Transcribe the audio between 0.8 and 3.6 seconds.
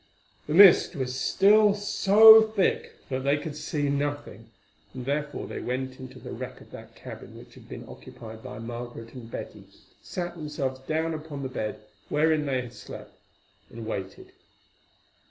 was still so thick that they could